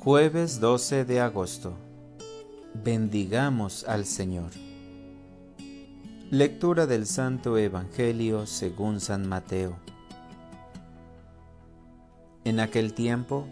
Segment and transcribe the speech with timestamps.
[0.00, 1.72] Jueves 12 de agosto.
[2.72, 4.52] Bendigamos al Señor.
[6.30, 9.76] Lectura del Santo Evangelio según San Mateo.
[12.44, 13.48] En aquel tiempo,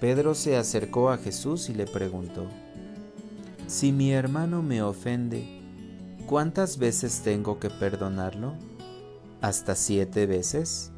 [0.00, 2.46] Pedro se acercó a Jesús y le preguntó,
[3.66, 5.60] Si mi hermano me ofende,
[6.26, 8.54] ¿cuántas veces tengo que perdonarlo?
[9.40, 10.92] ¿Hasta siete veces?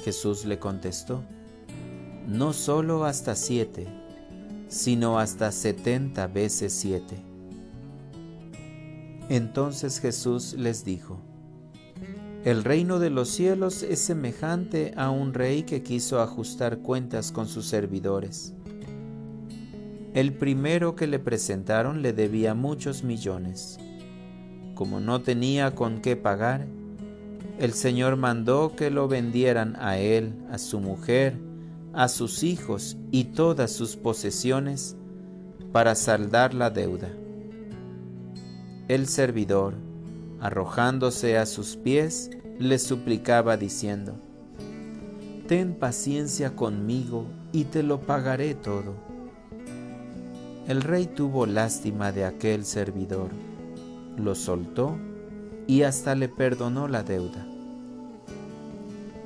[0.00, 1.24] Jesús le contestó,
[2.30, 3.88] no solo hasta siete,
[4.68, 7.16] sino hasta setenta veces siete.
[9.28, 11.20] Entonces Jesús les dijo,
[12.44, 17.48] El reino de los cielos es semejante a un rey que quiso ajustar cuentas con
[17.48, 18.54] sus servidores.
[20.14, 23.78] El primero que le presentaron le debía muchos millones.
[24.76, 26.68] Como no tenía con qué pagar,
[27.58, 31.49] el Señor mandó que lo vendieran a él, a su mujer,
[31.92, 34.96] a sus hijos y todas sus posesiones
[35.72, 37.10] para saldar la deuda.
[38.88, 39.74] El servidor,
[40.40, 44.14] arrojándose a sus pies, le suplicaba diciendo,
[45.46, 48.94] Ten paciencia conmigo y te lo pagaré todo.
[50.68, 53.30] El rey tuvo lástima de aquel servidor,
[54.16, 54.96] lo soltó
[55.66, 57.49] y hasta le perdonó la deuda.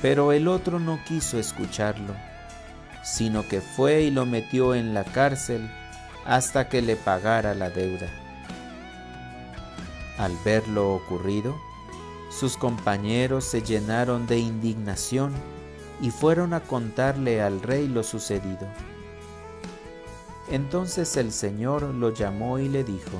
[0.00, 2.14] Pero el otro no quiso escucharlo,
[3.02, 5.68] sino que fue y lo metió en la cárcel
[6.24, 8.08] hasta que le pagara la deuda.
[10.18, 11.56] Al ver lo ocurrido,
[12.30, 15.32] sus compañeros se llenaron de indignación
[16.00, 18.68] y fueron a contarle al rey lo sucedido.
[20.50, 23.18] Entonces el Señor lo llamó y le dijo,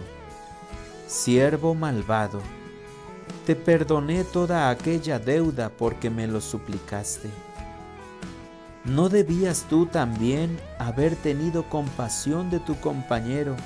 [1.06, 2.41] Siervo malvado,
[3.48, 7.31] te perdoné toda aquella deuda porque me lo suplicaste.
[8.84, 13.56] ¿No debías tú también haber tenido compasión de tu compañero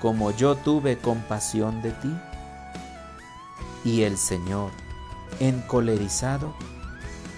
[0.00, 2.12] como yo tuve compasión de ti?
[3.84, 4.72] Y el Señor,
[5.38, 6.52] encolerizado,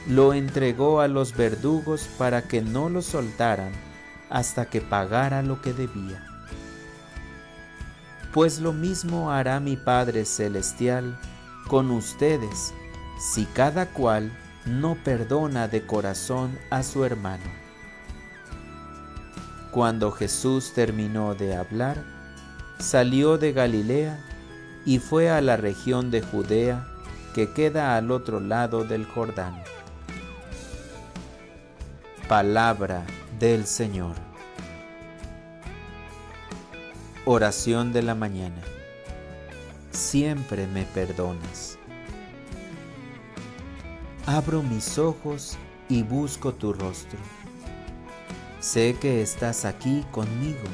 [0.08, 3.72] lo entregó a los verdugos para que no lo soltaran
[4.30, 6.24] hasta que pagara lo que debía.
[8.32, 11.20] Pues lo mismo hará mi Padre Celestial
[11.68, 12.74] con ustedes
[13.18, 14.30] si cada cual
[14.66, 17.44] no perdona de corazón a su hermano.
[19.70, 22.04] Cuando Jesús terminó de hablar,
[22.78, 24.18] salió de Galilea
[24.84, 26.86] y fue a la región de Judea
[27.34, 29.62] que queda al otro lado del Jordán.
[32.28, 33.04] Palabra
[33.38, 34.14] del Señor.
[37.24, 38.73] Oración de la mañana
[39.96, 41.78] siempre me perdonas.
[44.26, 45.56] Abro mis ojos
[45.88, 47.18] y busco tu rostro.
[48.60, 50.68] Sé que estás aquí conmigo,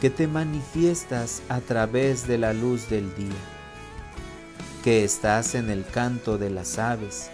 [0.00, 3.38] que te manifiestas a través de la luz del día,
[4.82, 7.30] que estás en el canto de las aves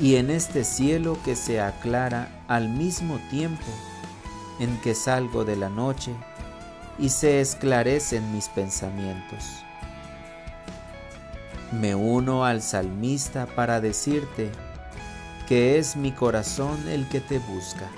[0.00, 3.66] y en este cielo que se aclara al mismo tiempo
[4.60, 6.14] en que salgo de la noche
[6.98, 9.64] y se esclarecen mis pensamientos
[11.72, 14.50] me uno al salmista para decirte
[15.48, 17.88] que es mi corazón el que te busca.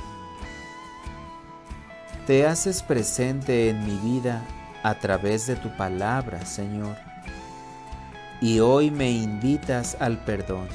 [2.27, 4.43] Te haces presente en mi vida
[4.83, 6.97] a través de tu palabra, Señor,
[8.41, 10.69] y hoy me invitas al perdón.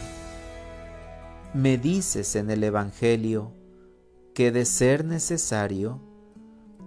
[1.53, 3.53] Me dices en el Evangelio
[4.35, 6.01] que de ser necesario,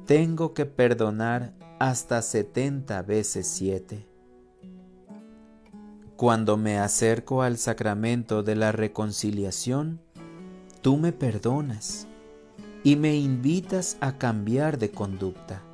[0.06, 4.11] tengo que perdonar hasta setenta veces siete.
[6.22, 9.98] Cuando me acerco al sacramento de la reconciliación,
[10.80, 12.07] tú me perdonas
[12.84, 15.65] y me invitas a cambiar de conducta.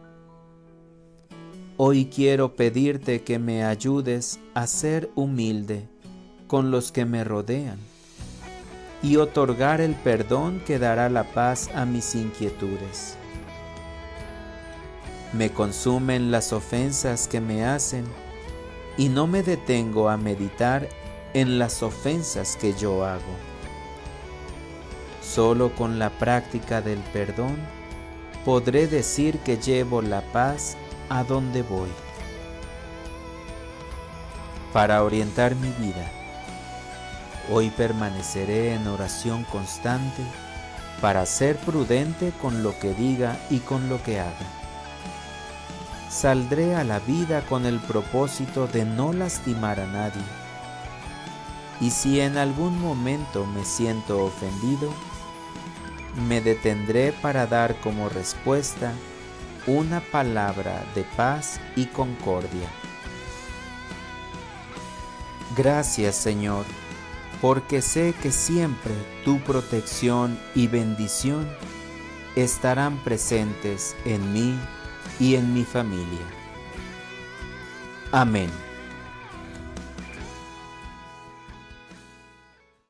[1.76, 5.86] Hoy quiero pedirte que me ayudes a ser humilde
[6.46, 7.76] con los que me rodean
[9.02, 13.18] y otorgar el perdón que dará la paz a mis inquietudes.
[15.34, 18.06] Me consumen las ofensas que me hacen
[18.98, 20.88] y no me detengo a meditar
[21.32, 23.22] en las ofensas que yo hago.
[25.22, 27.56] Solo con la práctica del perdón
[28.44, 30.76] podré decir que llevo la paz
[31.08, 31.90] a donde voy.
[34.72, 36.10] Para orientar mi vida,
[37.50, 40.22] hoy permaneceré en oración constante
[41.00, 44.67] para ser prudente con lo que diga y con lo que haga.
[46.08, 50.22] Saldré a la vida con el propósito de no lastimar a nadie.
[51.80, 54.92] Y si en algún momento me siento ofendido,
[56.26, 58.92] me detendré para dar como respuesta
[59.66, 62.68] una palabra de paz y concordia.
[65.56, 66.64] Gracias Señor,
[67.42, 68.94] porque sé que siempre
[69.24, 71.46] tu protección y bendición
[72.34, 74.58] estarán presentes en mí
[75.18, 76.26] y en mi familia.
[78.12, 78.67] Amén.